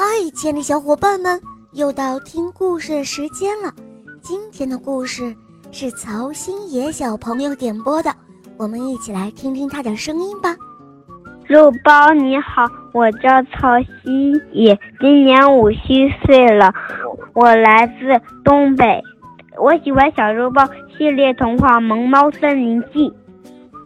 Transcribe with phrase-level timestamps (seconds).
[0.00, 1.40] 嗨，亲爱的小伙伴们，
[1.72, 3.74] 又到听故事的时间了。
[4.22, 5.34] 今天的故事
[5.72, 8.14] 是曹新野小朋友点播的，
[8.56, 10.54] 我们一起来听听他的声音吧。
[11.48, 16.72] 肉包你好，我叫曹新野，今年五虚岁了，
[17.34, 19.02] 我来自东北，
[19.60, 20.64] 我喜欢小肉包
[20.96, 23.10] 系列童话《萌猫森林记》。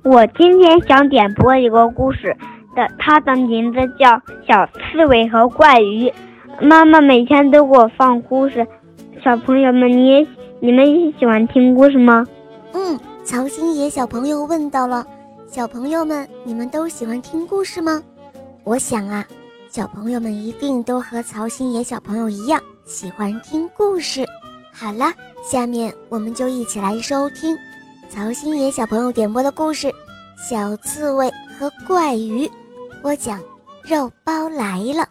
[0.04, 2.36] 我今天想点播一个故事。
[2.74, 4.08] 的，它的名字叫
[4.46, 6.08] 《小刺猬和怪鱼》。
[6.60, 8.66] 妈妈每天都给我放故事，
[9.24, 10.26] 小朋友们，你也
[10.60, 12.26] 你们也喜欢听故事吗？
[12.72, 15.04] 嗯，曹星野小朋友问到了，
[15.46, 18.02] 小朋友们，你们都喜欢听故事吗？
[18.64, 19.24] 我想啊，
[19.68, 24.24] 小朋友们一定都和曹星野小朋友一样喜欢听故事。
[24.72, 25.06] 好了，
[25.42, 27.56] 下面我们就一起来收听
[28.08, 29.88] 曹星野小朋友点播的故事
[30.36, 32.46] 《小刺猬和怪鱼》。
[33.02, 33.42] 我讲，
[33.82, 35.08] 肉包来了。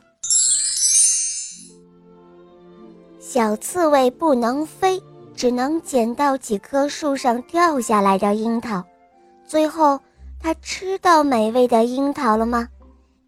[3.19, 5.01] 小刺猬不能飞，
[5.35, 8.81] 只能捡到几棵树上掉下来的樱桃。
[9.45, 9.99] 最后，
[10.39, 12.65] 它吃到美味的樱桃了吗？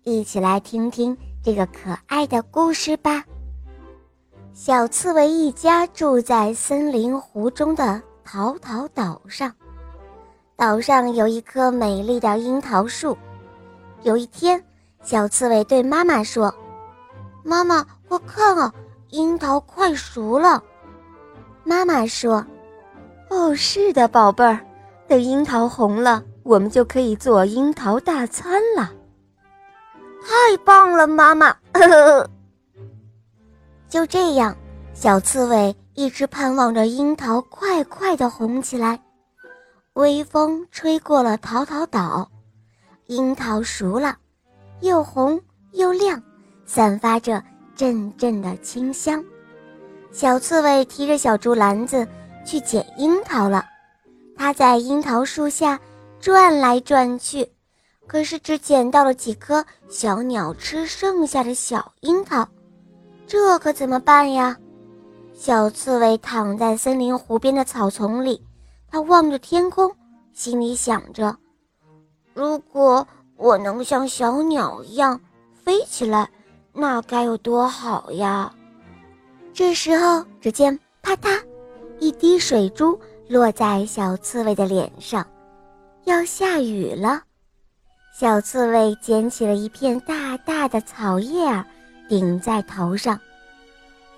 [0.03, 3.23] 一起来听听这个可爱的故事吧。
[4.53, 9.53] 小刺猬一家住在森林湖中的桃桃岛上，
[10.55, 13.17] 岛上有一棵美丽的樱桃树。
[14.03, 14.63] 有一天，
[15.01, 16.53] 小刺猬对妈妈说
[17.43, 18.73] ：“妈妈，快看啊，
[19.09, 20.61] 樱桃快熟了。”
[21.63, 22.45] 妈妈说
[23.31, 24.59] ：“哦，是的，宝贝儿，
[25.07, 28.91] 等樱桃红了，我们就可以做樱桃大餐了。”
[30.25, 31.49] 太棒了，妈妈！
[31.73, 32.29] 呵 呵
[33.87, 34.55] 就这样，
[34.93, 38.99] 小刺猬一直盼望着樱桃快快的红起来。
[39.93, 42.29] 微风吹过了桃桃岛。
[43.13, 44.17] 樱桃熟了，
[44.81, 45.39] 又红
[45.73, 46.19] 又亮，
[46.65, 47.43] 散发着
[47.75, 49.23] 阵阵的清香。
[50.11, 52.07] 小刺猬提着小竹篮子
[52.43, 53.63] 去捡樱桃了。
[54.35, 55.79] 它在樱桃树下
[56.19, 57.47] 转来转去，
[58.07, 62.47] 可是只捡到了几颗小鸟吃剩下的小樱桃。
[63.27, 64.57] 这可怎么办呀？
[65.35, 68.43] 小刺猬躺在森林湖边的草丛里，
[68.89, 69.91] 它望着天空，
[70.33, 71.37] 心里想着。
[72.33, 75.19] 如果我能像小鸟一样
[75.63, 76.29] 飞起来，
[76.73, 78.51] 那该有多好呀！
[79.53, 81.39] 这时候，只见啪嗒，
[81.99, 85.25] 一滴水珠落在小刺猬的脸上，
[86.05, 87.21] 要下雨了。
[88.17, 91.65] 小刺猬捡起了一片大大的草叶儿，
[92.09, 93.19] 顶在头上。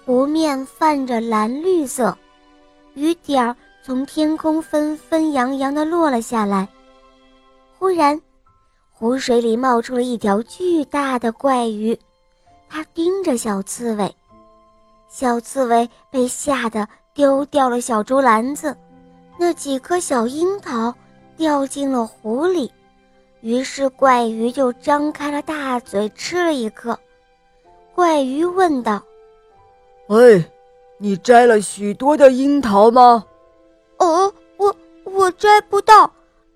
[0.06, 2.18] 湖面泛着蓝绿色，
[2.94, 6.68] 雨点儿从天空纷纷扬扬地落了下来。
[7.85, 8.19] 忽然，
[8.91, 11.96] 湖水里冒出了一条巨大的怪鱼，
[12.68, 14.12] 它盯着小刺猬。
[15.07, 18.75] 小刺猬被吓得丢掉了小竹篮子，
[19.38, 20.91] 那几颗小樱桃
[21.38, 22.74] 掉进了湖里。
[23.41, 26.97] 于是怪鱼就张开了大嘴吃了一颗。
[27.94, 29.00] 怪鱼问道
[30.09, 30.44] ：“喂，
[30.97, 33.24] 你摘了许多的樱桃吗
[34.00, 36.12] ？”“哦，我我摘不到。”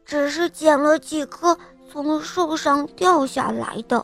[0.09, 1.55] 只是捡了几颗
[1.87, 4.03] 从树上掉下来的，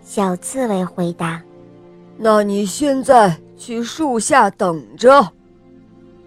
[0.00, 1.42] 小刺猬回答。
[2.16, 5.32] 那你现在去树下等着。”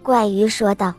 [0.03, 0.93] 怪鱼说道。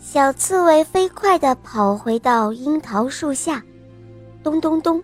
[0.00, 3.62] 小刺猬飞快地跑回到樱桃树下，
[4.42, 5.00] 咚咚咚，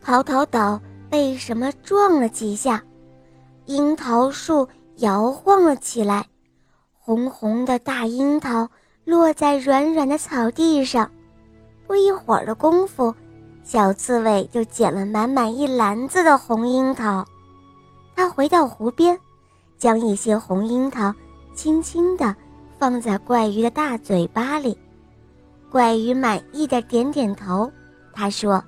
[0.00, 0.80] 桃桃岛
[1.10, 2.80] 被什么撞了几下，
[3.66, 4.68] 樱桃树
[4.98, 6.26] 摇晃了起来，
[7.00, 8.70] 红红的大樱桃。
[9.04, 11.10] 落在软软的草地上，
[11.86, 13.14] 不一会儿的功夫，
[13.64, 17.24] 小刺猬就捡了满满一篮子的红樱桃。
[18.14, 19.18] 它回到湖边，
[19.78, 21.12] 将一些红樱桃
[21.54, 22.34] 轻轻地
[22.78, 24.78] 放在怪鱼的大嘴巴里。
[25.70, 27.70] 怪鱼满意的点点头，
[28.12, 28.62] 他说：“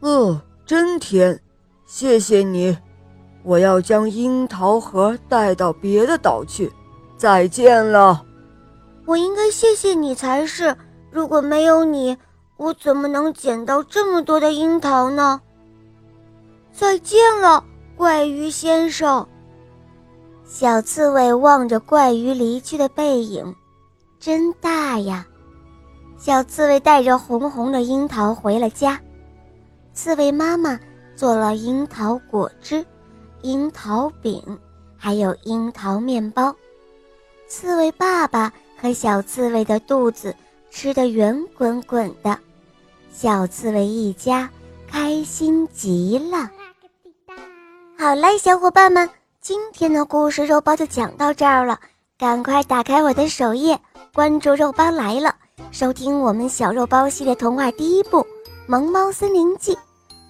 [0.00, 1.38] 嗯，真甜，
[1.86, 2.76] 谢谢你。
[3.42, 6.72] 我要将樱桃核带到别的岛去。
[7.16, 8.24] 再见了。”
[9.10, 10.76] 我应该谢谢你才是。
[11.10, 12.16] 如果没有你，
[12.56, 15.40] 我怎么能捡到这么多的樱桃呢？
[16.72, 17.64] 再见了，
[17.96, 19.26] 怪鱼先生。
[20.44, 23.52] 小刺猬望着怪鱼离去的背影，
[24.20, 25.26] 真大呀！
[26.16, 29.00] 小刺猬带着红红的樱桃回了家。
[29.92, 30.78] 刺猬妈妈
[31.16, 32.86] 做了樱桃果汁、
[33.42, 34.40] 樱桃饼，
[34.96, 36.54] 还有樱桃面包。
[37.48, 38.52] 刺猬爸爸。
[38.80, 40.34] 和小刺猬的肚子
[40.70, 42.38] 吃得圆滚滚的，
[43.12, 44.48] 小刺猬一家
[44.90, 46.50] 开心极了。
[47.98, 49.08] 好嘞，小伙伴们，
[49.42, 51.78] 今天的故事肉包就讲到这儿了。
[52.16, 53.78] 赶快打开我的首页，
[54.14, 55.34] 关注“肉包来了”，
[55.72, 58.18] 收听我们小肉包系列童话第一部
[58.66, 59.74] 《萌猫森林记》。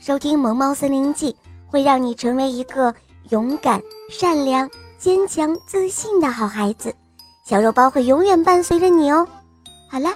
[0.01, 1.33] 收听《萌猫森林记》
[1.71, 2.95] 会让你成为一个
[3.31, 4.69] 勇敢、善良、
[4.99, 6.95] 坚强、自信的好孩子。
[7.51, 9.27] 小肉包会永远伴随着你哦。
[9.91, 10.11] 好了，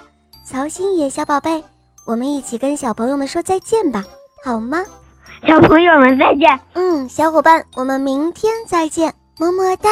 [0.45, 1.61] 曹新野小宝贝，
[2.05, 4.05] 我们一起跟小朋友们说再见吧，
[4.45, 4.85] 好吗？
[5.45, 6.57] 小朋友们再见。
[6.75, 9.89] 嗯，小伙伴，我们明天再见，么么哒。